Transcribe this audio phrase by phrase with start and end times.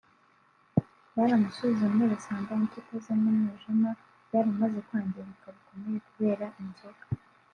[1.15, 3.89] baramusuzumye basanga impyiko ze n’umwijima
[4.27, 7.03] byaramaze kwangirika bikomeye kubera inzoga